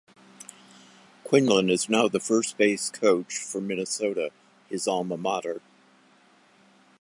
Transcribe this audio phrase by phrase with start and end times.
[1.23, 4.31] Quinlan is now the first base coach for Minnesota,
[4.67, 5.61] his alma mater.